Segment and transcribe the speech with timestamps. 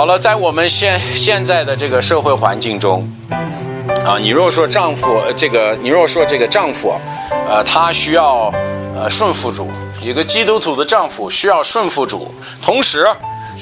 [0.00, 3.06] 好了，在我们现现在的这个社会环境中，
[4.02, 6.98] 啊，你若说丈夫这个，你若说这个丈夫，
[7.46, 8.50] 呃，他需要
[8.96, 9.70] 呃顺服主，
[10.02, 13.06] 一个基督徒的丈夫需要顺服主，同时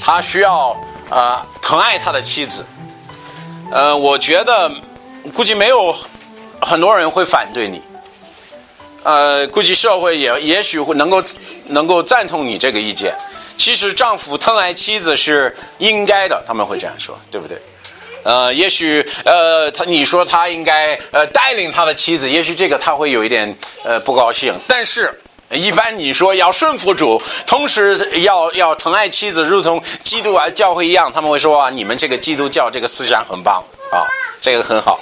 [0.00, 0.76] 他需要
[1.10, 2.64] 呃疼爱他的妻子。
[3.72, 4.70] 呃，我觉得
[5.34, 5.92] 估计没有
[6.60, 7.82] 很多人会反对你，
[9.02, 11.20] 呃，估计社会也也许会能够
[11.66, 13.12] 能够赞同你这个意见。
[13.58, 17.60] 其实丈夫疼爱妻子是应该的，他们会这样说，对不对？
[18.22, 23.54] 呃，也许呃，他你说他应该呃带领他的妻子，也许这个他会有一点
[23.84, 24.54] 呃不高兴。
[24.68, 25.12] 但是，
[25.50, 34.06] 一般你说要顺服主，同时要要疼爱妻子，如同基督啊教会一样，他们会说啊，你们这个基督教这个思想很棒啊，
[34.40, 35.00] 这个很好。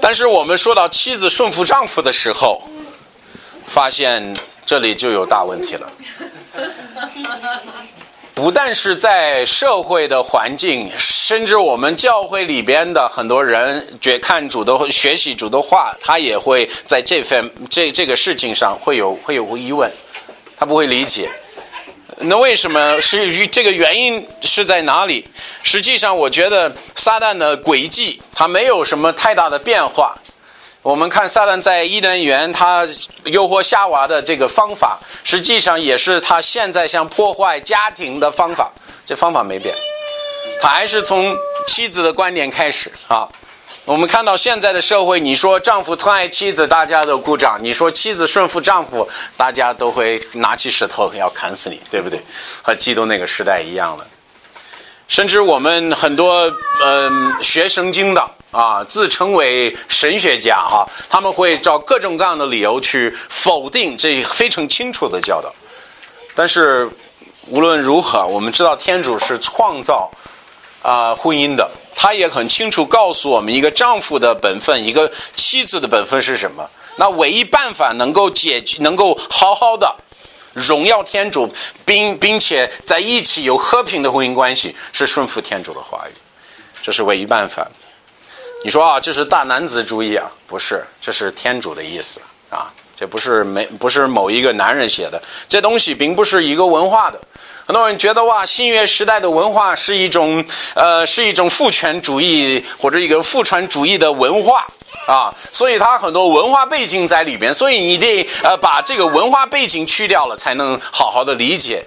[0.00, 2.62] 但是我们说到妻子顺服丈夫的时候，
[3.66, 5.90] 发现这里就有大问题了。
[8.38, 19.90] 不但是在社会的环境，甚至我们教会里边的很多人，觉看主的学习主的话，他也会在这份这这个事情上会有会有疑问，
[20.56, 21.28] 他不会理解。
[22.18, 25.26] 那为什么是这个原因是在哪里？
[25.64, 30.16] 实际上，我觉得撒旦的诡计，它没有什么太大的变化。
[30.82, 32.86] 我们看撒旦在伊甸园，他
[33.24, 38.70] 诱惑夏娃的这个方法，实际上也是他现在想破坏家庭的方法。
[39.04, 39.74] 这方法没变，
[40.62, 41.34] 他还是从
[41.66, 43.28] 妻子的观点开始啊。
[43.84, 52.20] 我们看到现在的社会，你说丈夫疼爱妻子，大家都鼓掌；你说妻子顺服丈夫，大家都会拿起石头要砍死你，对不对？
[52.62, 54.06] 和基督那个时代一样了。
[55.08, 56.52] 甚至我们很多
[56.84, 65.54] 嗯学圣经的啊，自称为神学家哈，他们会找各种各样的理由去否定这非常清楚的教导。
[66.34, 66.88] 但是
[67.48, 70.10] 无论如何，我们知道天主是创造
[70.82, 71.70] 啊婚姻的。
[72.00, 76.64] 他也很清楚告诉我们，一个丈夫的本分，一个妻子的本分是什么。
[76.94, 79.92] 那唯一办法能够解决，能够好好的
[80.52, 81.48] 荣耀天主，
[81.84, 86.12] 并并且在一起有和平的婚姻关系，是顺服天主的话语，
[86.80, 87.66] 这是唯一办法。
[88.64, 90.28] 你说啊，这是大男子主义啊？
[90.46, 92.20] 不是，这是天主的意思
[92.50, 92.72] 啊。
[92.96, 97.20] 这不是没不是某一个男人写的，这东西并不是一个文化的。
[97.64, 104.66] 很多人觉得哇，新约时代的文化是一种呃是一种父权主义或者一个父权主义的文化
[105.06, 111.86] 啊，所以它很多文化背景在里边，所以你得呃把这个文化背景去掉了，才能好好的理解。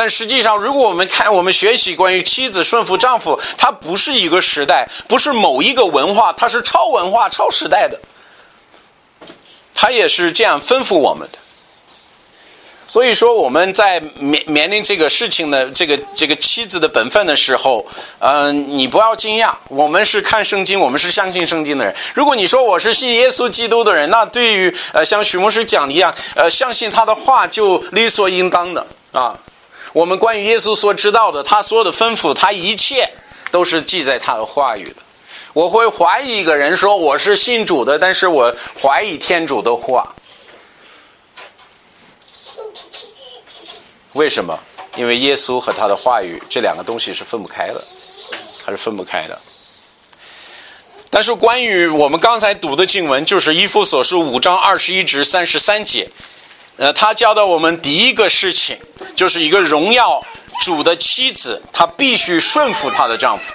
[0.00, 8.00] 但实际上，如果我们看我们学习关于妻子顺服丈夫，它不是一个时代，不是某一个文化，它是超文化、超时代的。
[9.74, 11.38] 他也是这样吩咐我们的，
[12.88, 17.84] 所以说我们在面面临这个事情的这个这个妻子的本分的时候，
[18.20, 21.94] 嗯，你不要惊讶，我们是看圣经，我们是相信圣经的人。
[22.14, 29.38] 如果你说我是信耶稣基督的人，那对于呃像许牧师讲的一样，呃，相信他的话就理所应当的啊。
[29.92, 33.12] 我们关于耶稣所知道的，他所有的吩咐，他一切
[33.50, 35.02] 都是记在他的话语的。
[35.52, 40.14] 我会怀疑一个人说我是信主的，但是我怀疑天主的话。
[44.12, 44.58] 为什么？
[44.96, 47.84] 因为耶稣和他的话语这两个东西是分不开的，
[48.64, 49.38] 它是分不开的。
[51.08, 56.08] 但是关于我们刚才读的经文，就是以弗所书五章二十一至三十三节，
[56.80, 58.78] 呃，他教导我们第一个事情，
[59.14, 60.24] 就是一个荣耀
[60.62, 63.52] 主的妻子，她必须顺服她的丈夫。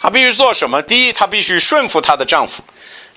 [0.00, 0.80] 她必须做什么？
[0.80, 2.62] 第一，她必须顺服她的丈夫，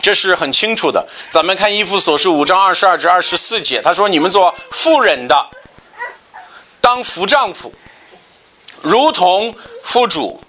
[0.02, 1.08] 这是很清楚的。
[1.30, 5.50] 咱们看《一夫所书》五章二十二至二十四节，他说：“你们做妇人的，
[6.82, 7.74] 当服丈夫，
[8.82, 10.44] 如同夫主，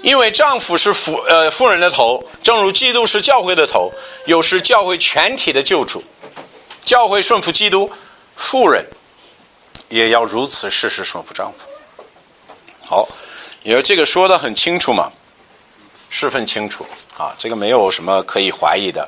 [0.00, 3.92] 因为丈夫是夫呃妇人的头，正如基督是教会的头，
[4.24, 6.02] 又是教会全体的救主。
[6.86, 7.92] 教会顺服基督，
[8.34, 8.86] 妇人
[9.90, 11.66] 也要如此事事顺服丈夫。
[12.82, 13.06] 好，
[13.62, 15.12] 因为这个说的很清楚嘛。”
[16.08, 16.86] 十分清楚
[17.18, 19.06] 啊，这个没有什么可以怀疑的，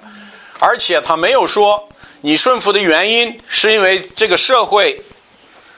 [0.58, 1.88] 而且他没有说
[2.22, 5.00] 你顺服的原因是因为这个社会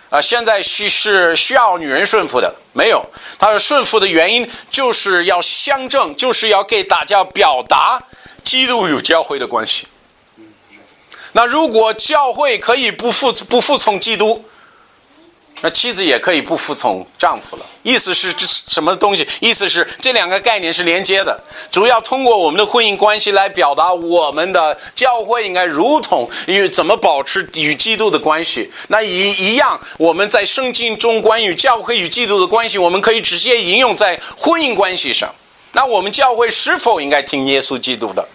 [0.09, 3.05] 啊现在需是需要女人顺服的，没有，
[3.39, 8.03] 他说顺服的原因就是要相证，就是要给大家表达
[8.43, 9.87] 基督与教会的关系。
[11.33, 14.45] 那如果教会可以不服不服从基督，
[15.63, 17.67] 那妻子也可以不服从丈夫了。
[17.83, 19.29] 意思是这是什么东西？
[19.41, 21.39] 意思是这两个概念是连接的，
[21.71, 28.71] 主要通过我们的婚姻关系来表达我们的教会应该如同与怎么保持与基督的关系。
[28.89, 35.31] 那一一样，我们在圣经中关于教会与基督的关系，我们可以直接应用在婚姻关系上。
[35.73, 38.27] 那我们教会是否应该听耶稣基督的？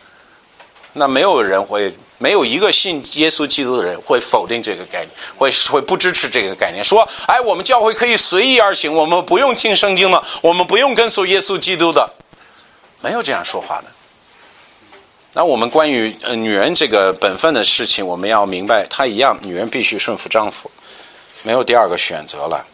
[0.94, 1.92] 那没有人会。
[2.18, 12.10] 没有一个信耶稣基督的人会否定这个概念，会会不支持这个概念，说：“哎，我们教会可以随意而行，我们不用听圣经了，我们不用跟随耶稣基督的。”
[13.02, 13.92] 没有这样说话的。
[15.34, 20.72] 那我们关于呃女人这个本分的事情，我们要明白，她一样，女人必须顺服丈夫，
[21.44, 22.66] 没有第二个选择了。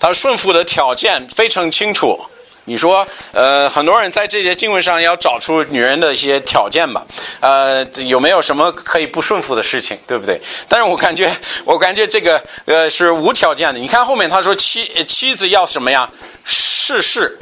[0.00, 2.18] 她顺服的条件非常清楚。
[2.68, 7.02] 你说，呃，很多人在这些经文上要找出女人的一些条件吧，
[7.40, 10.38] 呃，有没有什么可以不顺服的事情，对不对？
[10.68, 11.34] 但是我感觉，
[11.64, 13.80] 我感觉这个，呃，是无条件的。
[13.80, 16.10] 你看后面他说，妻妻子要什么呀？
[16.44, 17.38] 事事，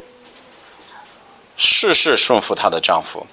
[1.57, 3.27] 事事顺服她的丈夫，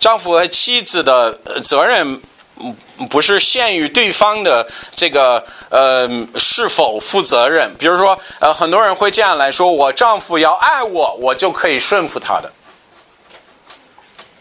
[0.00, 2.20] 丈夫和妻子的责任。
[3.10, 6.08] 不是限于对方的这个呃
[6.38, 12.50] 是否负责任，比如说呃很多人会这样来说，我丈夫要爱我，我就可以顺服他的。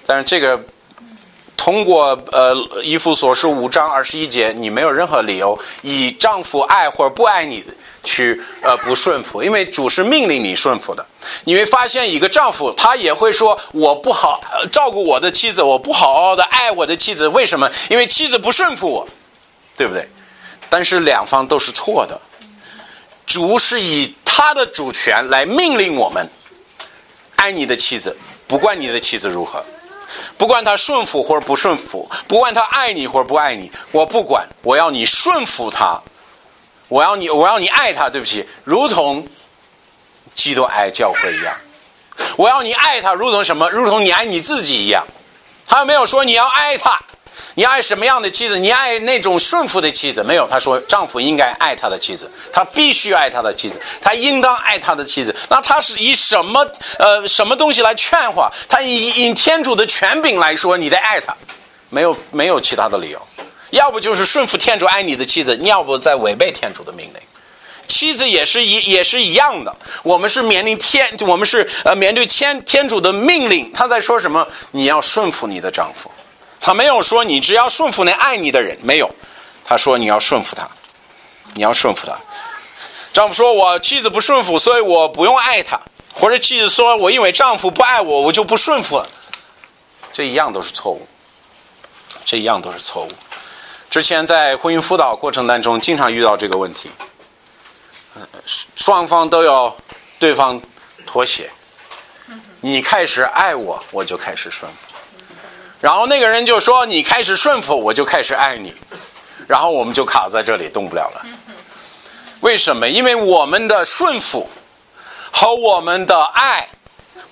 [0.06, 0.60] 但是这个
[1.66, 7.66] 通过呃一夫所书五章二十一节，你没有任何理由以丈夫爱或者不爱你。
[8.04, 11.04] 去呃不顺服，因为主是命令你顺服的。
[11.46, 14.40] 你会发现，一个丈夫他也会说：“我不好
[14.72, 17.68] 照顾我的妻子，我不好好的爱我的妻子，为什么？
[17.90, 19.08] 因为妻子不顺服我，
[19.76, 20.08] 对不对？”
[20.70, 22.22] 但是两方都是错的。
[23.26, 26.30] 主是以他的主权来命令我们
[27.38, 28.16] 爱你的妻子，
[28.46, 29.66] 不管你的妻子如何，
[30.38, 36.02] 不管他顺服或者不顺服，不管他爱你或者不爱你，我不管，我要你顺服他。
[36.88, 38.10] 我要你，我要你爱他。
[38.10, 39.28] 对不起，如同
[40.36, 41.56] 基督爱教会一样。
[42.38, 43.69] 我要你爱他，如同什么？
[43.69, 45.06] 如同你爱你自己一样。
[45.66, 47.00] 他没有说你要爱他，
[47.56, 48.58] 你爱什么样的妻子？
[48.58, 50.24] 你爱那种顺服的妻子？
[50.24, 50.48] 没有。
[50.48, 55.36] 他说，丈夫应该爱他的妻子，他必须爱他的妻子，他应当爱他的妻子。
[55.50, 56.66] 那他是以什么
[57.00, 58.52] 呃什么东西来劝化？
[58.68, 61.36] 他以以天主的权柄来说，你得爱他，
[61.90, 63.22] 没有没有其他的理由。
[63.72, 67.22] 要不就是顺服天主爱你的妻子，要不在违背天主的命令。
[67.88, 73.72] 妻子也是一也是一样的，我们是面临天，我们是呃面对天天主的命令。
[73.74, 74.48] 他在说什么？
[74.72, 76.10] 你要顺服你的丈夫。
[76.66, 79.08] 他没有说你只要顺服那爱你的人，没有。
[79.64, 80.68] 他说你要顺服他，
[81.54, 82.18] 你要顺服他。
[83.14, 85.80] 丈夫说我妻子不顺服，所以我不用爱她。
[86.12, 89.08] 或者妻子说我因为丈夫不爱我，我就不顺服了。
[90.12, 91.08] 这一样都是错误，
[92.26, 93.12] 这一样都是错误。
[93.88, 96.90] 之前在婚姻辅导过程当中，经常遇到这个问题，
[98.76, 99.78] 双方都要
[100.18, 100.60] 对方
[101.06, 101.48] 妥协。
[102.62, 104.85] 你开始爱我，我就开始顺服。
[105.81, 108.74] 然后那个人就说：“你开始顺服，我就开始爱你。”
[109.48, 111.22] 然后我们就卡在这里，动不了了。
[112.39, 112.88] 为什么？
[112.89, 114.50] 因为我们的顺服
[115.31, 116.68] 和我们的爱，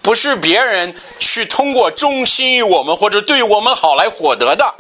[0.02, 4.76] 不是别人去通过忠心于我们或者对我们好来获得的。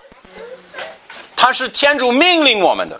[1.35, 2.99] 他是天主命令我们的，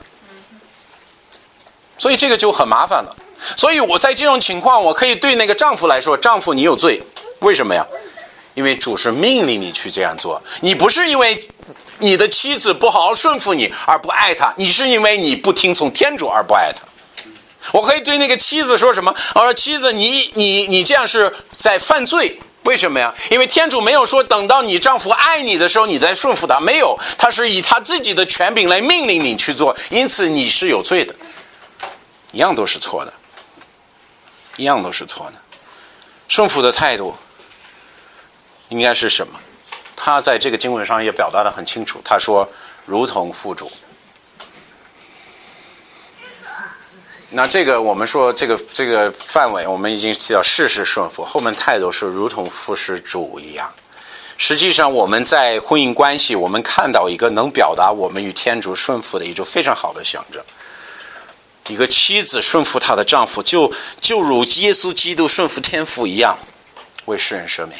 [1.98, 3.16] 所以这个就很麻烦了。
[3.56, 7.02] 所以我在这种情况，我可以对那个丈夫来说：“丈夫，你有罪，
[7.40, 7.86] 为什么呀？
[8.54, 11.48] 因为主是命令你去这样做，你不是因为
[12.00, 16.84] 你的妻子不好好顺服你而不爱她，你是因为你不听从天主而不爱她。”
[17.72, 19.14] 我可以对那个妻子说什么？
[19.36, 23.14] 我说：“妻子，你你你这样是在犯罪。”为什么呀？
[23.30, 31.14] 因为天主没有说等到你丈夫爱你的时候，你再顺服他，没有，他是以他自己的权柄来命令你去做，因此你是有罪的，
[32.32, 33.14] 一样都是错的，
[34.56, 35.34] 一样都是错的。
[36.30, 37.14] 顺服的态度
[38.74, 39.40] 应该是什么？
[39.96, 42.48] 他在这个经文上也表达的很清楚，他说
[42.88, 43.72] 如同父主。
[47.30, 53.72] 那这个我们说这个这个范围，我们已经提到事事顺服，后面态度是如同服侍主一样。
[54.38, 60.44] 实际上我们在婚姻关系，我们看到一个能表达我们与天主顺服的一种非常好的象征。
[61.68, 66.36] 一个妻子顺服她的丈夫，就就如耶稣基督顺服天父一样，
[67.06, 67.78] 为世人舍命。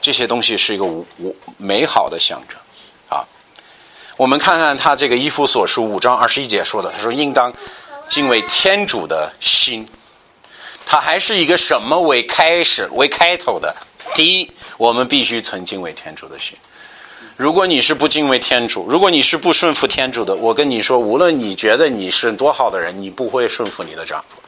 [0.00, 2.58] 这些东西是一个无无美好的象征
[3.08, 3.24] 啊。
[4.16, 7.52] 我们看看他这个依夫所书五章二十一节说的，他说应当。
[8.08, 9.86] 敬畏天主的心，
[10.86, 13.76] 他还是一个什么为开始、为开头的？
[14.14, 16.56] 第一，我们必须存敬畏天主的心。
[17.36, 24.38] 如果你是不敬畏天主，如果你是不顺服天主的，我跟你说，无论你觉得你是多好的人，你不会顺服你的丈夫。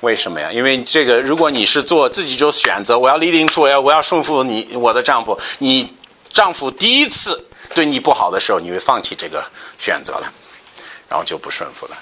[0.00, 0.52] 为什么呀？
[0.52, 5.92] 因为这个，如果你是做自己做选择，我要立定主要我要顺服你我的丈夫，你
[6.32, 9.44] 丈夫第一次对你不好的时候，你会放弃这个
[9.76, 10.32] 选择了，
[11.08, 11.96] 然后就不顺服了。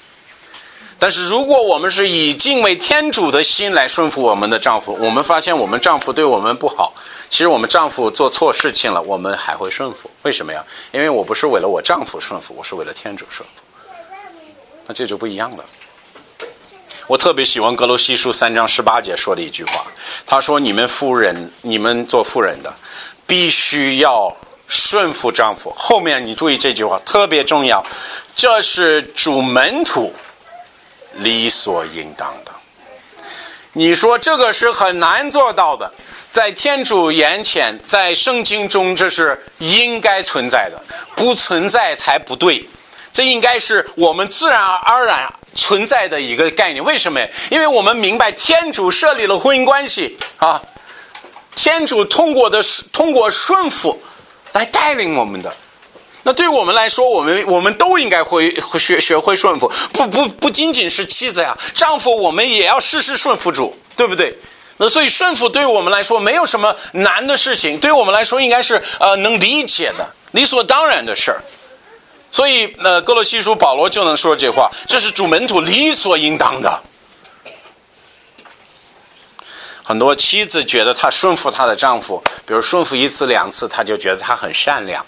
[0.99, 6.95] 但是如果我们是以敬畏天主的心来顺服我们的丈夫，我们发现我们丈夫对我们不好，
[7.29, 10.11] 其实我们丈夫做错事情了，我们还会顺服。
[10.23, 10.65] 为什么呀？
[10.93, 13.63] 因为我不是为了我丈夫顺服，我是为了天主顺服。
[14.87, 15.65] 那这就不一样了。
[17.09, 19.87] 我特别喜欢格罗西书三章十八节说的一句话，
[20.27, 22.75] 他说：“你们夫人，你们做妇人的，
[23.25, 24.37] 必须要
[24.67, 27.81] 顺服丈夫。”后面你注意这句话特别重要，
[28.35, 30.13] 这是主门徒
[31.15, 32.51] 理所应当的。
[33.73, 35.93] 你说这个是很难做到的，
[36.33, 40.83] 在天主眼前，在圣经中这是应该存在的，
[41.15, 42.69] 不存在才不对。
[43.13, 45.33] 这应该是我们自然而然。
[45.59, 47.19] 存在的一个概念，为什么？
[47.51, 50.61] 因为我们明白天主设立了婚姻关系啊，
[51.55, 53.99] 天主通过的是通过顺服
[54.53, 55.51] 来带领我们的。
[56.25, 64.39] 那对我们来说，我们我们都应该会学学会顺服，不不不仅仅是妻子呀，丈夫我们也要事事顺服主，对不对？
[64.77, 71.41] 那所以顺服对于我们来说没有什么难的事情，对于我们来说应该是呃能理解的、理所当然的事儿。
[72.31, 76.83] 所以，呃，哥罗西书保罗就能说这话，这是主门徒理所应当的。
[79.83, 85.05] 很多妻子觉得她顺服她的丈夫，比如顺服一次两次，她就觉得他很善良。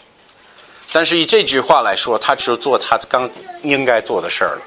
[0.90, 3.28] 但是以这句话来说，他只做他刚
[3.62, 4.62] 应该做的事儿了，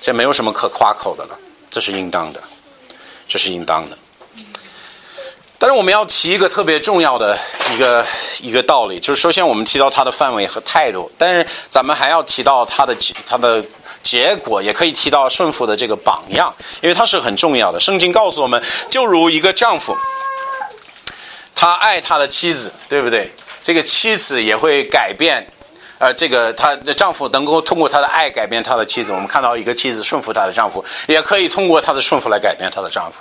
[0.00, 1.38] 这没有什么可夸口的了，
[1.68, 2.42] 这是应当的，
[3.28, 3.98] 这是应当的。
[5.60, 7.36] 但是我们要提一个特别重要的
[7.74, 8.06] 一个
[8.40, 12.96] 一个道理，就是首先我们提到它的范围和态度，但是咱们还要提到它的
[13.26, 13.60] 它的
[14.00, 17.80] 结果，也可以提到顺服的这个榜样，因为它是很重要的。
[17.80, 19.96] 圣经告诉我们，就如一个丈夫，
[21.56, 23.28] 他爱他的妻子，对不对？
[23.60, 25.44] 这个妻子也会改变，
[25.98, 29.10] 呃，这个他的丈夫能够通过他的爱改变他的妻子。
[29.10, 33.14] 我们看到一个妻子顺服她的丈夫，也可以通过她的顺服来改变她的丈夫，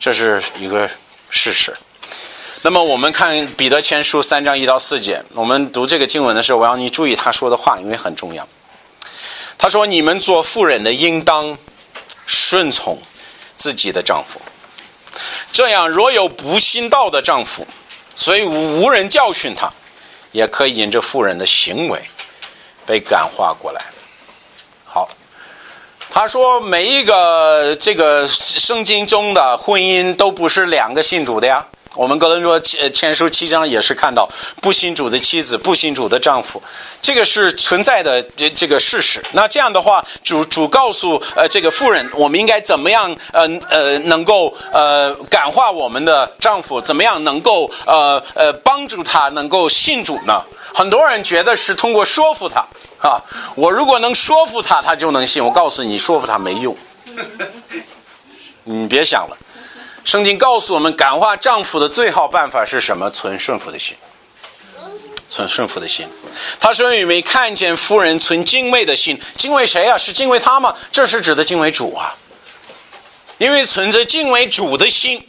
[0.00, 0.88] 这是一个。
[1.30, 1.76] 事实。
[2.62, 8.46] 那么我们看彼得前书三章一到四节，我们读这个经文的时候，我要你注意他说的话，因为很重要。
[9.56, 11.58] 他说：“你们做妇人的，应当
[12.26, 12.96] 顺从
[13.56, 14.40] 自己的丈夫。
[15.50, 17.66] 这样，若有不信道的丈夫，
[18.14, 19.68] 所以无人教训他，
[20.30, 22.00] 也可以引着妇人的行为
[22.86, 23.82] 被感化过来。”
[26.20, 31.64] 他说：“每一个这个圣经中的婚姻都不是两个信主的呀。
[31.98, 34.28] 我们格伦说前前书七章也是看到
[34.62, 36.62] 不信主的妻子、不信主的丈夫，
[37.02, 39.20] 这个是存在的这这个事实。
[39.32, 50.40] 那这样的话，主主告诉呃这个妇人，我们应该怎么样呃呃能够呃感化我们的丈夫，怎么样能够呃呃帮助他能够信主呢？
[50.72, 52.64] 很多人觉得是通过说服他。”
[53.02, 53.22] 啊！
[53.54, 55.44] 我如果能说服他，他就能信。
[55.44, 56.76] 我告诉你，说服他没用。
[58.64, 59.36] 你别想了。
[60.08, 63.10] 圣经告诉我们，感化丈夫的最好办法是什么？
[63.10, 63.94] 存顺服的心。
[65.28, 66.08] 存顺服的心。
[66.58, 69.20] 他说：“你没看见夫人存敬畏的心？
[69.36, 69.98] 敬畏谁啊？
[69.98, 70.74] 是敬畏他吗？
[70.90, 72.16] 这是指的敬畏主啊。
[73.36, 75.28] 因为存着敬畏主的心，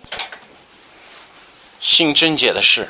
[1.82, 2.90] 信贞洁的事，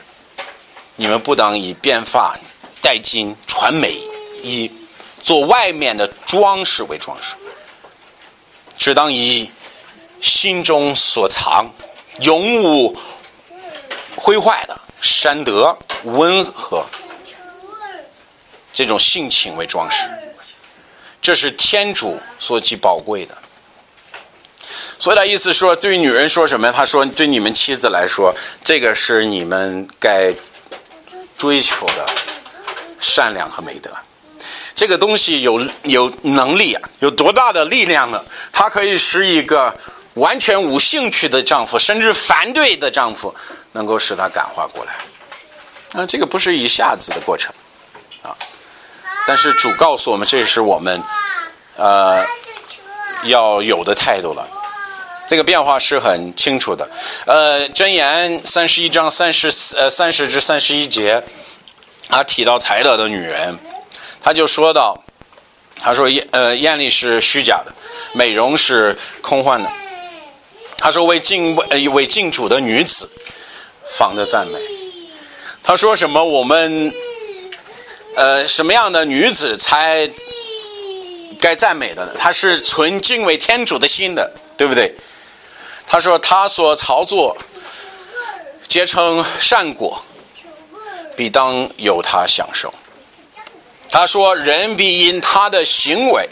[0.95, 2.37] 你们不当以变发、
[2.83, 3.97] 戴金、传媒。”
[4.43, 4.71] 以
[5.23, 7.33] 做外面的装饰为装饰，
[8.77, 9.51] 只当以
[10.21, 11.69] 心中所藏、
[12.21, 12.97] 永无
[14.15, 16.85] 毁坏的善德、温和
[18.73, 20.09] 这种性情为装饰。
[21.21, 23.37] 这是天主所极宝贵的。
[24.97, 26.71] 所以他意思说，对于女人说什么？
[26.71, 28.33] 他说，对你们妻子来说，
[28.63, 30.33] 这个是你们该
[31.37, 32.05] 追求的
[32.99, 33.89] 善良和美德。
[34.75, 38.23] 这个东西有有能力啊，有多大的力量呢？
[38.51, 39.73] 它可以使一个
[40.19, 43.33] 完全无兴趣的丈夫，甚至反对的丈夫，
[43.71, 44.93] 能够使他感化过来。
[45.99, 47.51] 啊，这个不是一下子的过程，
[48.21, 48.35] 啊，
[49.25, 51.01] 但是主告诉我们，这是我们
[51.77, 52.23] 呃
[53.23, 54.47] 要有的态度了。
[55.27, 56.89] 这个变化是很清楚的。
[57.25, 59.47] 呃，箴言三十一章三十
[59.77, 61.23] 呃三十至三十一节，
[62.07, 63.57] 他提到才德的女人。
[64.21, 65.01] 他就说到
[65.79, 67.73] ：“他说艳呃艳丽是虚假的，
[68.13, 69.71] 美容是空幻的。
[70.79, 71.55] 他说为敬
[71.93, 73.09] 为敬主的女子，
[73.97, 74.57] 仿的赞美。
[75.61, 76.23] 他说什么？
[76.23, 76.91] 我们
[78.15, 80.09] 呃，什么样的女子才
[81.39, 82.13] 该赞美的呢？
[82.17, 84.95] 她是存敬畏天主的心的，对不对？
[85.85, 87.37] 他说他所操作
[88.67, 90.03] 皆称善果，
[91.15, 92.73] 必当有他享受。
[93.89, 96.29] 他说人必因他的行为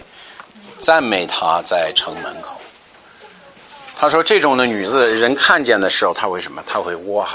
[0.77, 2.56] 赞美他在城门口。
[3.99, 6.63] 他说这种的女子，人看见的时候，他为什么？
[6.67, 7.27] 他会哇，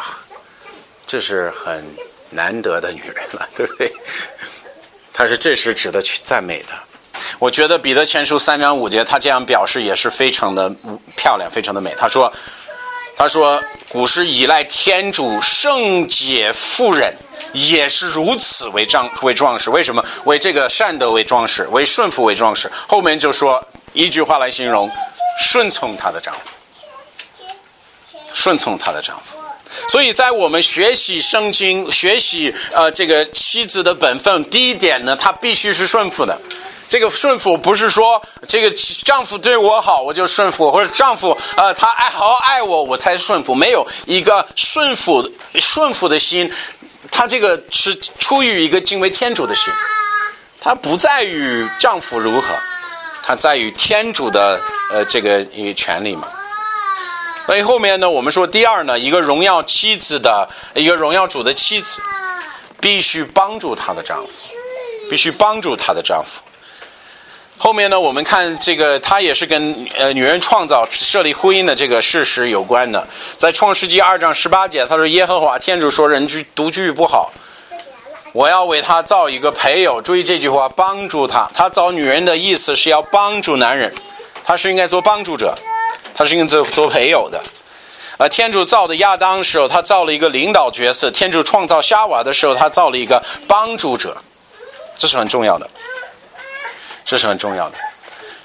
[1.06, 1.84] 这是很
[2.30, 3.92] 难得的女人了，对不对？
[5.12, 6.72] 他是这是值得去赞美的。
[7.40, 10.72] 我觉得彼得前书三章五节，他这样表示也是非常的
[11.16, 11.92] 漂亮，非常的美。
[11.98, 12.32] 他说
[13.16, 17.12] ：“他说古时依赖天主圣洁妇人，
[17.52, 19.68] 也是如此为壮为壮士。
[19.68, 20.04] 为什么？
[20.24, 22.70] 为这个善德为壮士，为顺服为壮士。
[22.86, 24.90] 后面就说一句话来形容：
[25.42, 26.40] 顺从她的丈夫，
[28.32, 29.36] 顺从她的丈夫。
[29.88, 36.38] 所以在我们学习圣经、学习呃这个妻子的本分，第一点呢，她必须是顺服的。”
[36.88, 38.70] 这个顺服不是说这个
[39.02, 46.52] 丈夫对我好我就顺服，或者丈夫呃他爱好爱我我才顺服，没有一个顺服顺服的心，
[47.10, 49.72] 他这个是出于一个敬畏天主的心，
[50.60, 52.48] 他不在于丈夫如何，
[53.22, 54.60] 他在于天主的
[54.92, 56.28] 呃这个一个权利嘛。
[57.46, 62.00] 所以后面呢，我们说第二呢，一个荣耀妻子的一个荣耀主的妻子，
[62.80, 64.28] 必须帮助她的丈夫，
[65.10, 66.40] 必须帮助她的丈夫。
[67.58, 73.06] 后面呢，我们看这个，它也是跟呃女人创造设立婚姻的这个事实有关的。
[73.38, 77.32] 在创世纪二章十八节，他说：“耶和华天主说，人居独居不好，
[78.32, 81.48] 我要为他造一个配偶。”注意这句话，帮助他。
[81.54, 83.94] 他造女人的意思是要帮助男人，
[84.44, 85.54] 他是应该做帮助者，
[86.14, 87.40] 他是应该做做配偶的。
[88.18, 94.16] 呃，天主造的亚当时候，他造了一个领导角色；天主创造夏娃的时候，他造了一个帮助者，
[94.96, 95.68] 这是很重要的。
[97.04, 97.76] 这是很重要的，《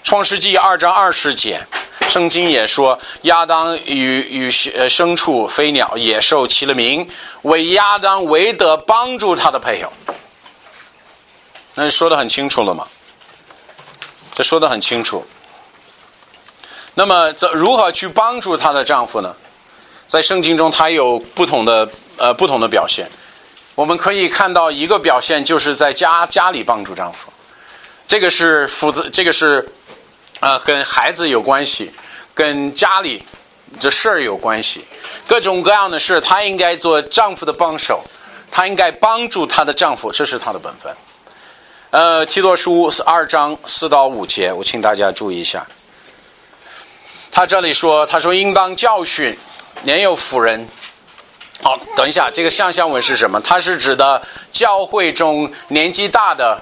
[0.04, 1.62] 创世纪》二章二十节，
[2.10, 7.08] 圣经也说亚当与与呃牲畜、飞鸟、野兽齐了名，
[7.44, 9.92] 为亚当为得帮助他的配偶。
[11.76, 12.88] 那说的很清楚了吗？
[14.34, 15.26] 这说的很清楚。
[16.96, 19.36] 那么，怎如何去帮助她的丈夫呢？
[20.08, 23.08] 在圣经中，他有不同的呃不同的表现。
[23.76, 27.32] 我们可以看到一个表现，就是在家家里帮助丈夫。
[28.08, 29.68] 这个是父子，这个是，
[30.40, 31.92] 呃，跟孩子有关系，
[32.34, 33.24] 跟家里
[33.80, 34.86] 这事儿有关系，
[35.28, 38.02] 各种各样的事，她应该做丈夫的帮手，
[38.52, 40.96] 她应该帮助她的丈夫，这是她的本分。
[41.90, 45.66] 呃，提多书二章四到五节，我请大家注意一下。
[47.32, 49.38] 他这里说，他说应当教训
[49.84, 50.68] 年幼妇人。
[51.64, 53.40] 好，等一下，这个象象文是什么？
[53.42, 54.22] 它是指的
[54.52, 56.60] 教会中年纪大的。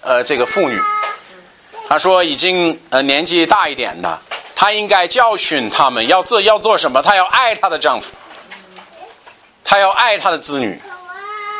[0.00, 0.78] 呃，这个妇女，
[1.88, 4.20] 他说已经呃年纪大一点的，
[4.56, 7.00] 她应该教训他们要做要做什么？
[7.02, 8.12] 她要爱她的丈夫，
[9.62, 10.80] 她要爱她的子女，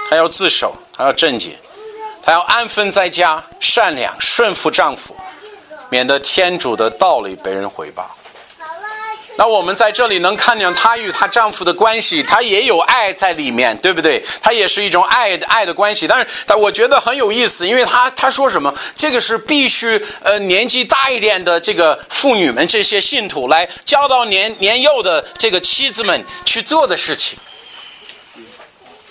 [0.08, 1.56] 她要自首，她要正经，
[2.22, 5.14] 她要安分在家，善良顺服丈夫，
[5.90, 8.10] 免得天主的道理被人回报。
[9.36, 14.24] 那我们在这里能看见她与她丈夫的关系，她也有爱在里面，对不对？
[14.40, 16.06] 她也是一种爱爱的关系。
[16.06, 18.72] 但是，但我觉得很有意思，因为她她说什么？
[18.94, 27.36] 这个是必须呃年纪大一点的这个妇女们这些信徒来教导年年幼的这个妻子们去做的事情。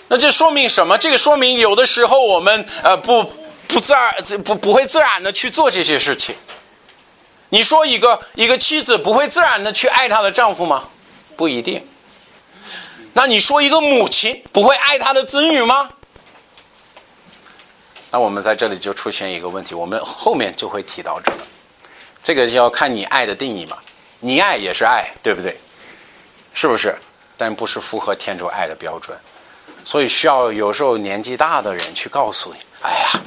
[0.08, 0.96] 那这说明什么？
[0.96, 3.22] 这个说明有的时候我们呃不
[3.68, 6.34] 不自然不不会自然的去做这些事情。
[7.48, 10.88] 你说一个一个妻子不会自然的去爱她的丈夫吗？
[11.36, 11.86] 不一定。
[13.12, 15.90] 那你说一个母亲不会爱她的子女吗？
[18.10, 21.38] 那我们在这里就出现一个问题，我们后面就会提到这个。
[22.22, 23.76] 这个要看你爱的定义嘛。
[24.20, 25.58] 你爱也是爱，对不对？
[26.52, 26.96] 是不是？
[27.36, 29.18] 但不是符合天主爱的标准，
[29.84, 33.20] 所以需要有时候年纪大的人去告诉你：哎呀，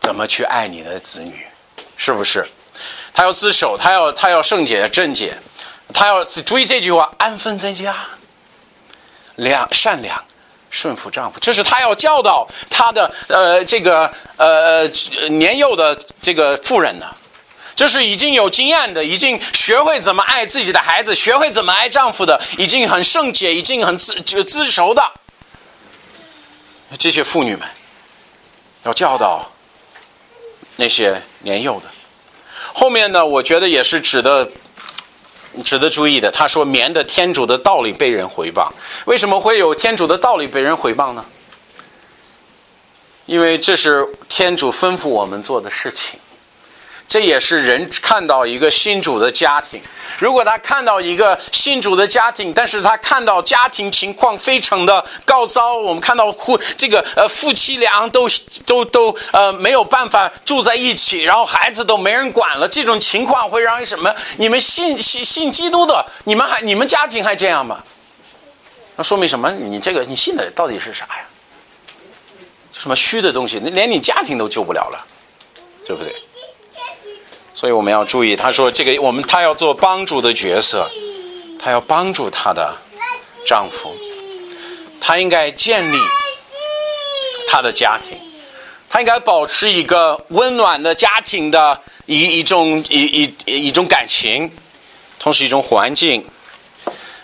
[0.00, 1.44] 怎么去爱你的子女？
[1.96, 2.46] 是不是？
[3.14, 5.36] 他要自首，他要他要圣洁贞洁，
[5.92, 7.94] 他要注意这句话：安分在家，
[9.36, 10.24] 良善良，
[10.70, 11.38] 顺服丈夫。
[11.40, 14.86] 这是他要教导他的呃这个呃
[15.28, 17.06] 年幼的这个妇人呢。
[17.74, 25.02] 这是已经有经验的，已经学会怎么爱自己的孩子，学会怎么爱丈夫的，已经很圣洁，已经很自就自熟的
[26.98, 27.66] 这些妇女们，
[28.84, 29.50] 要教导
[30.76, 31.88] 那些年幼的。
[32.72, 34.48] 后面呢，我觉得也是值得
[35.64, 38.68] 值得注意的，他说，免得天主的道理被人回谤，
[39.06, 41.24] 为什么会有天主的道理被人回谤呢？
[43.26, 46.18] 因为这是天主吩咐我们做的事情。
[47.12, 49.78] 这也是人看到一个信主的家庭，
[50.18, 58.26] 如果他看到一个信主的家庭，但是他看到家庭情况非常的高糟，我们看到夫这个呃夫妻俩都
[58.64, 64.14] 都都呃没有办法住在一起，然后孩子都没人管了，这种情况会让什么？
[64.38, 67.84] 你们信信信基督的，你们还你们家庭还这样吗？
[68.96, 69.50] 那说明什么？
[69.50, 71.26] 你这个你信的到底是啥呀？
[72.72, 73.58] 什么虚的东西？
[73.58, 75.06] 连你家庭都救不了了，
[75.86, 76.16] 对不对？
[77.62, 80.90] 所以我们要注意，他说这个我们他要做帮助的角色，
[81.60, 82.76] 他要帮助他的
[83.46, 83.94] 丈夫，
[85.00, 85.96] 他应该建立
[87.46, 88.18] 他的家庭，
[88.90, 94.50] 他应该保持一个温暖的家庭的一一种一一一种感情，
[95.20, 96.26] 同时一种环境。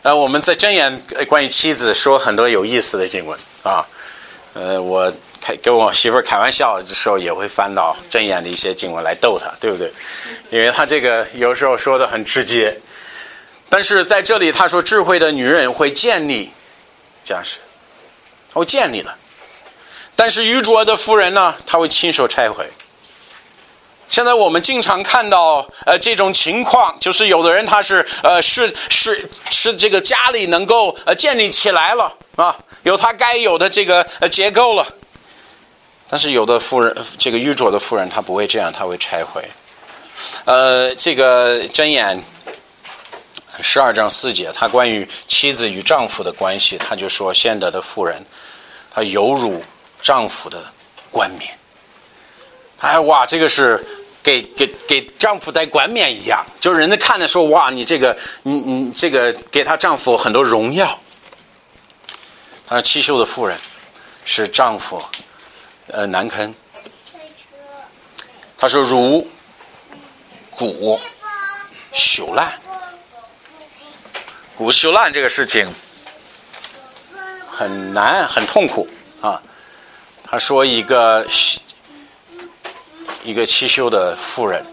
[0.02, 3.84] 呃，我们在箴言关于妻子说很多有意思的经文啊，
[4.54, 5.12] 呃，我。
[5.40, 9.92] 开跟我媳妇儿开玩笑的时候，也会翻到真言的一些经文来逗她，对不对？
[10.50, 12.76] 因为他这个有时候说的很直接，
[13.68, 16.50] 但是在这里他说，智慧的女人会建立
[17.24, 17.58] 家室，
[18.52, 19.16] 会建立了。
[20.16, 22.66] 但是愚拙的妇人呢，她会亲手拆毁。
[24.08, 34.86] 现在我们经常看到呃这种情况，就是有的人他是呃是是是这个家里能够呃建立起来了啊，有他该有的这个呃结构了。
[36.08, 39.44] 但是有的富人，这个愚拙的妇人，她不会这样，她会拆毁。
[40.46, 42.20] 呃，这个箴言
[43.60, 48.24] 十二章四节，他关于妻子与丈夫的关系，他就说：现在的妇人，
[48.90, 49.62] 她犹如
[50.00, 50.64] 丈夫的
[51.10, 51.56] 冠冕。
[52.80, 53.84] 哎哇，这个是
[54.22, 60.98] 给给给丈夫戴冠冕一样，就是人家看着说：哇，你这个你你这个给她丈夫很多荣耀。
[62.66, 63.58] 他说：七秀的妇人
[64.24, 65.02] 是丈夫。
[65.90, 66.54] 呃，难堪。
[68.56, 69.28] 他说：“如
[70.50, 70.98] 骨
[71.92, 72.60] 朽烂，
[74.56, 75.72] 骨朽烂这个事情
[77.50, 78.88] 很难，很痛苦
[79.20, 79.40] 啊。”
[80.24, 81.26] 他说：“一个
[83.22, 84.64] 一个七修的妇人，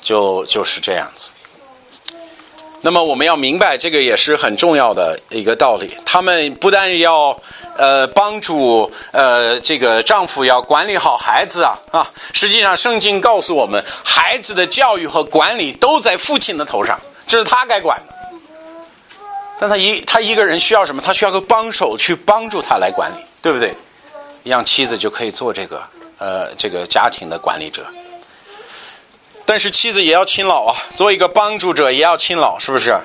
[0.00, 1.30] 就就是这样子。”
[2.84, 5.96] 那么我们要明白，这个也是很重要的一个道理。
[6.04, 7.34] 他们不但要
[7.78, 18.14] 呃帮助呃这个丈夫要管理好孩子啊啊，实际上圣经告诉我们，孩子的教育和管理都在父亲的头上，这是他该管的。
[19.58, 21.00] 但他一他一个人需要什么？
[21.00, 23.74] 他需要个帮手去帮助他来管理，对不对？
[24.42, 25.82] 让妻子就可以做这个
[26.18, 27.82] 呃这个家庭的管理者。
[29.46, 32.96] 但是妻子也要勤劳啊，做一个帮助者也要勤劳，是不是？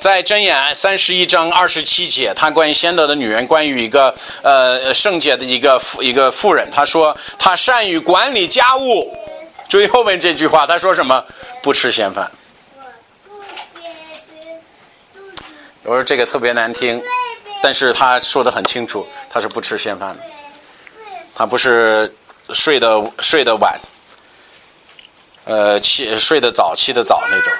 [0.00, 9.12] 在箴言三十一章二十七节，他关于先德的女人，关于一个呃圣洁的一个一个妇人，他说他善于管理家务。
[9.68, 11.24] 注意后面这句话，他说什么？
[11.62, 12.30] 不吃闲饭。
[15.82, 17.02] 我说这个特别难听，
[17.60, 20.22] 但是他说的很清楚，他是不吃闲饭的，
[21.34, 22.14] 他不是
[22.54, 23.78] 睡的睡得晚。
[25.48, 27.52] 呃，起睡得早，起得早那种。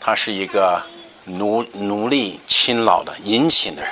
[0.00, 0.80] 他是一个
[1.24, 3.90] 奴奴隶、勤劳的、殷勤的人。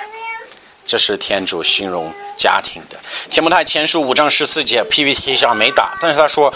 [0.85, 2.97] 这是天主形容家庭的。
[3.29, 6.53] 天母太前书五章十四节 PPT 上没打，但是他说，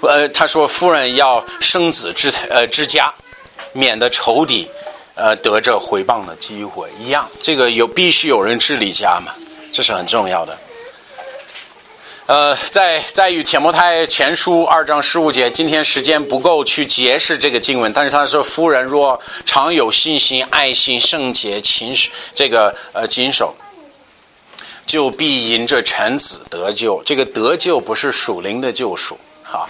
[0.00, 3.12] 呃，他说夫人要生子之呃之家，
[3.74, 4.66] 免得仇敌
[5.14, 7.28] 呃得着回谤的机会一样。
[7.42, 9.34] 这个有必须有人治理家嘛，
[9.70, 10.58] 这是很重要的。
[12.26, 21.94] 呃，在在与铁摩太前书二章十五节，今天时间不够去解释这个经文，但是他说：“夫人若常有信心、爱心、圣洁、勤
[22.34, 23.54] 这个呃谨守，
[24.86, 27.02] 就必引着臣子得救。
[27.04, 29.68] 这个得救不是属灵的救赎，哈，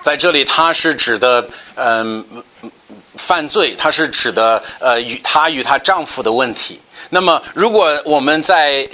[0.00, 2.24] 在这里他是指的嗯
[3.16, 8.88] 犯罪，他是指的呃与她与她丈夫的问题。”那么，如果我们在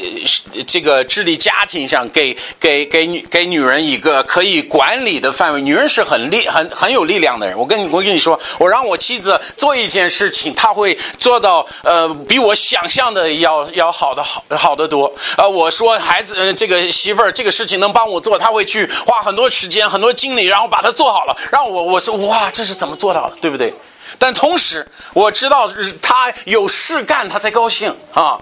[0.66, 7.56] 这个治理家庭上，给给给女给女人一个可以管理的范围，女人是很力很很有力量的人。
[7.56, 15.12] 我跟你我跟你说，我让我妻子做一件事情，她会做到呃比我想象的要要好的好好的多。
[15.37, 21.37] 呃，我说孩子呃这个媳妇儿这个事情能帮我做，她会去花很多时间很多精力，然后把它做好了。
[21.52, 23.72] 让我我说哇，这是怎么做到的，对不对？
[24.18, 25.70] 但同时，我知道
[26.01, 28.38] 他有事干，他才高兴啊；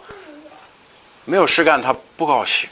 [1.24, 2.68] 没有事干，他不高兴。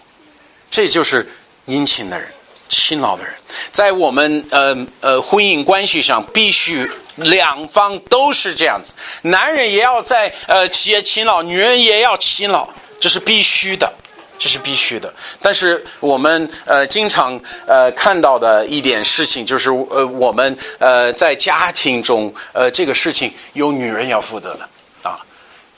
[0.71, 1.29] 这就是
[1.65, 2.29] 殷勤的人、
[2.69, 3.35] 勤劳的人，
[3.73, 8.93] 在我们呃呃婚姻关系上，必须两方都是这样子。
[9.23, 12.69] 男人也要在呃企业勤劳，女人也要勤劳，
[13.01, 13.93] 这是必须的。
[14.39, 15.13] 这是必须的。
[15.41, 24.69] 但是我们呃经常呃看到的一点事情，就是呃我们呃在家庭中呃这个事情由女人要负责的
[25.03, 25.19] 啊，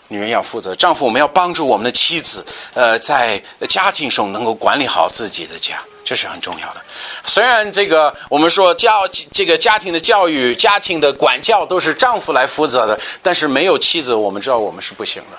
[0.08, 2.44] 女人要负责，丈夫我们要帮助我们的妻子
[2.74, 5.78] 呃在家庭中能够管理好自己的家。
[6.04, 6.82] 这是很重要的。
[7.24, 15.36] 虽然这个我们说教这个家庭的教育、家庭的管教都是丈夫来负责的，但是没有妻子，我们知道我们是不行的。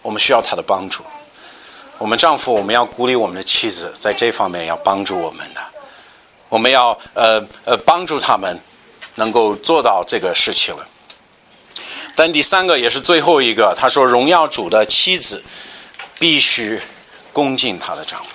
[0.00, 1.02] 我们需要他的帮助。
[2.02, 5.60] 我们丈夫，我们要鼓励我们的妻子在这方面要帮助我们的。
[6.48, 8.58] 我们要呃呃帮助他们
[9.14, 10.84] 能够做到这个事情了。
[12.16, 15.40] 但第三个也是最后一个，他说：“荣耀主的妻子
[16.18, 16.80] 必须
[17.32, 18.30] 恭敬她的丈夫。”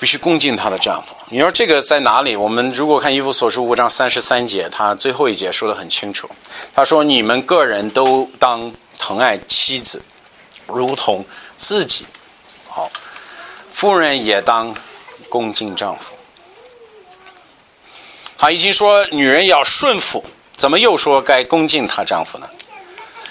[0.00, 1.14] 必须恭敬她的丈夫。
[1.28, 2.34] 你说这个在哪里？
[2.34, 6.28] 我们如果看《一夫所书》五章三十三节，他最后一节说的很清楚。
[6.74, 10.02] 他说：“你们个人都当疼爱妻子，
[10.66, 12.04] 如同自己。
[13.84, 14.74] 夫人也当
[15.28, 16.14] 恭敬丈夫。”
[18.38, 20.24] 他已经说女人要顺服，
[20.56, 22.48] 怎么又说该恭敬她丈夫呢？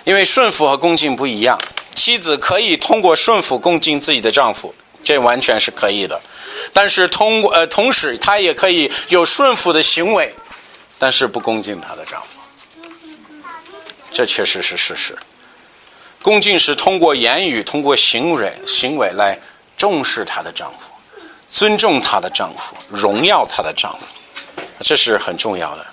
[0.04, 1.60] 因为顺服和恭敬不一样。
[1.96, 4.76] 妻子可以通过顺服恭敬自己的丈夫。
[5.04, 6.22] 这完全是可以的，
[6.72, 10.34] 但是通过呃，同时她也可以有顺服的行为，
[11.00, 12.40] 但是不恭敬她的丈夫，
[14.12, 15.18] 这确实是事实。
[16.22, 19.38] 恭敬是通过言语、通过行为行为来
[19.84, 20.94] 重视她的丈夫，
[21.52, 24.06] 尊重她的丈夫，荣耀她的丈夫，
[24.80, 25.86] 这是很重要的。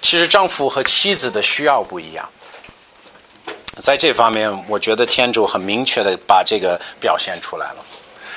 [0.00, 2.26] 其实丈夫和妻子的需要不一样。
[3.76, 7.84] 在这方面，我觉得天主很明确的把这个表现出来了。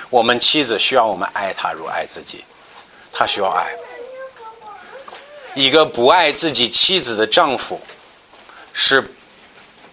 [0.10, 2.44] 我们妻子需要我们爱她如爱自己，
[3.14, 3.72] 她需要爱。
[5.56, 7.80] 一个不爱自己妻子的丈夫，
[8.74, 9.02] 是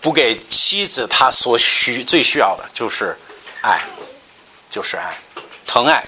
[0.01, 3.17] 不给妻子他所需最需要的，就是
[3.61, 3.81] 爱，
[4.71, 5.17] 就是爱，
[5.67, 6.05] 疼爱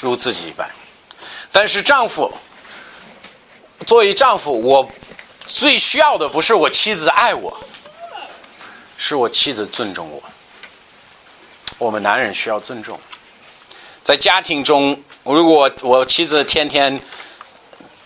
[0.00, 0.70] 如自己一般。
[1.50, 2.32] 但是丈夫
[3.86, 4.88] 作为丈夫，我
[5.46, 7.56] 最需要的不是我妻子爱我。
[8.96, 10.22] 是我妻子尊重我。
[11.78, 12.98] 我们男人需要尊重。
[14.02, 17.00] 在家庭中，如果我妻子天天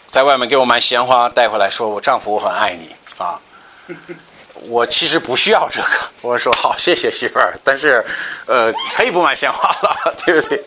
[0.07, 3.41] 在外面给我买鲜花带回来，说我丈夫我很爱你啊，
[4.69, 5.89] 我其实不需要这个。
[6.23, 8.05] 我说好，谢谢媳妇儿，但是
[8.47, 10.63] 呃，可以不买鲜花了， 对不对？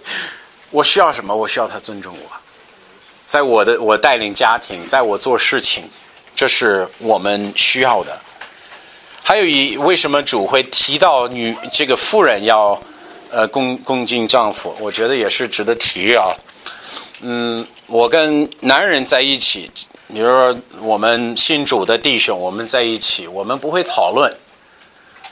[0.72, 1.36] 我需要什么？
[1.36, 2.32] 我需要他尊重我。
[3.28, 5.90] 在我的我带领家庭，在我做事情，
[6.36, 8.20] 这是我们需要的。
[9.24, 12.82] 还有一，为什么主会提到女这个妇人要
[13.30, 14.76] 呃恭恭敬丈夫？
[14.80, 16.36] 我觉得也是值得提啊。
[17.22, 19.70] 嗯，我跟男人在一起，
[20.14, 24.32] 比如说我们信主的弟兄，我们在一起，我们不会讨论。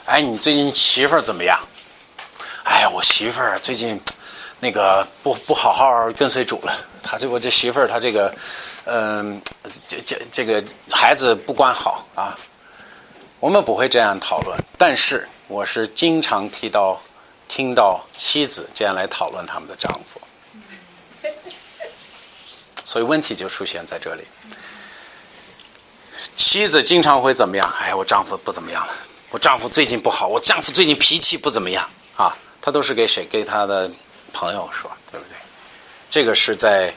[0.06, 1.60] 哎，你最近媳妇儿怎么样？
[2.64, 4.00] 哎呀，我媳妇儿最近
[4.58, 6.72] 那个不不好好跟随主了。
[7.02, 8.34] 他这我这媳妇儿，她这个
[8.84, 9.40] 嗯，
[9.86, 12.38] 这这这个孩子不管好啊。
[13.38, 17.00] 我们不会这样讨论，但是我是经常提到、
[17.48, 20.20] 听到妻子这样来讨论他们的丈夫，
[22.84, 24.24] 所以问题就出现在这里。
[26.36, 27.72] 妻子经常会怎么样？
[27.80, 28.92] 哎，我丈夫不怎么样了，
[29.30, 32.36] 我丈夫最近不好，我丈夫最近脾气不怎么样啊。
[32.60, 33.24] 他都是给谁？
[33.24, 33.90] 给他的
[34.32, 35.36] 朋友说，对不对？
[36.10, 36.94] 这个是在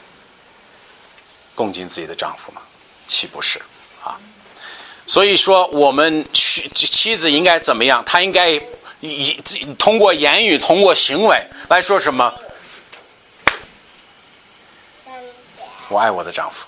[1.54, 2.60] 共敬自己的丈夫吗？
[3.06, 3.60] 岂不是
[4.02, 4.18] 啊？
[5.06, 8.04] 所以说，我们妻妻子应该怎么样？
[8.04, 8.60] 她应该
[9.00, 9.40] 以
[9.78, 12.32] 通过言语、通过行为来说什么？
[15.88, 16.66] 我爱我的丈夫，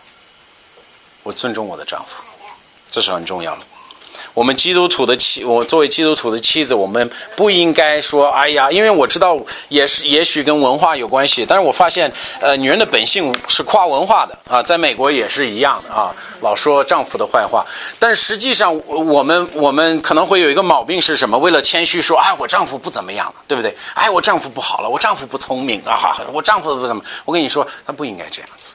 [1.23, 2.23] 我尊重我的丈夫，
[2.91, 3.63] 这是很重要的。
[4.33, 17.65] 我们基督徒的妻，我作为基督徒的妻子，我们不应该说：“哎呀，因为我知道，也是也许跟文化有关系。”但是我发现，呃，女人的本性是跨文化的啊，在美国也是一样啊，老说丈夫的坏话。
[17.99, 21.39] 但实际上，我们我们可能会有一个毛病是什么？
[21.39, 27.03] 为了谦虚说：“哎，我丈夫不怎么样，对不对？”哎，我丈夫不好了，我丈夫不聪明啊，我丈夫不怎么？
[27.25, 28.75] 我跟你说，他不应该这样子。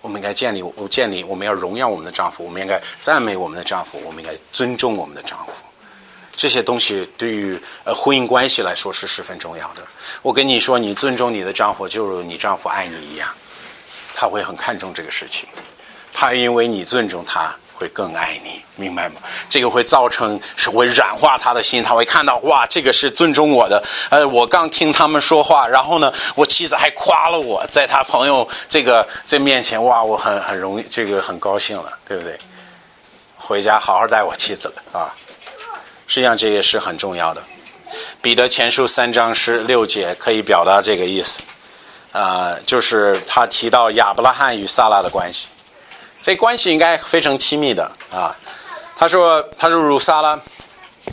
[0.00, 5.52] 我们应该建立，我建立，我们要荣耀我们的丈夫，我们应该赞美我们的丈夫，我们应该尊重我们的丈夫。
[6.32, 9.82] 这些东西对于呃婚姻关系来说是十分重要的。
[10.22, 13.28] 我跟你说，你尊重你的丈夫，就如你丈夫爱你一样，
[14.14, 15.46] 他会很看重这个事情。
[16.12, 17.54] 他因为你尊重他。
[17.80, 19.22] 会更爱你，明白吗？
[19.48, 23.82] 这个会造成是会软化他的心，他会看到哇，这个是尊重我的。
[24.10, 32.38] 呃，我刚听他们说话，然后呢，我妻子还夸了我，在他朋友这个这面前，哇，我很很容易，这个很高兴了，对不对？
[33.38, 35.16] 回家好好带我妻子了啊。
[36.06, 37.42] 实际上，这也是很重要的。
[38.20, 41.40] 彼得前书三章十六节可以表达这个意思，
[42.12, 45.48] 啊，就是他提到亚伯拉罕与撒拉的关系，
[46.22, 48.34] 这关系应该非常亲密的啊。
[48.96, 50.38] 他说，他说如撒拉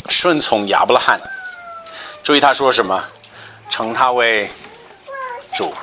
[0.09, 1.19] 顺从亚伯拉罕，
[2.21, 3.01] 注意他说什么，
[3.69, 4.49] 称他为
[5.55, 5.73] 主。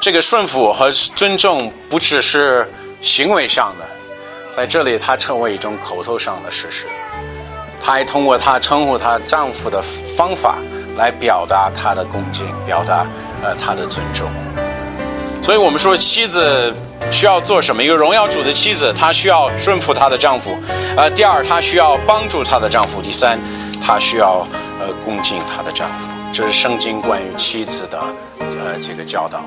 [0.00, 3.84] 这个顺服和尊重不只是行为上的，
[4.54, 6.86] 在这里它成为一种口头上的事实。
[7.82, 10.58] 她还通过她称呼她丈夫的方法
[10.96, 13.04] 来表达她的恭敬，表达
[13.42, 14.30] 呃她的尊重。
[15.46, 16.74] 所以我们说，妻子
[17.12, 17.80] 需要做什么？
[17.80, 20.50] 一个荣耀主的妻子，她需要顺服她的丈夫。
[20.96, 23.00] 呃，第二，她需要帮助她的丈夫。
[23.00, 23.38] 第三，
[23.80, 24.44] 她需要
[24.80, 26.08] 呃恭敬她的丈夫。
[26.32, 27.96] 这是圣经关于妻子的
[28.40, 29.40] 呃这个教导。